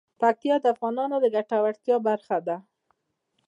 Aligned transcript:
پکتیا 0.21 0.55
د 0.61 0.65
افغانانو 0.73 1.15
د 1.23 1.25
ګټورتیا 1.35 1.95
برخه 2.07 2.37
ده. 2.47 2.57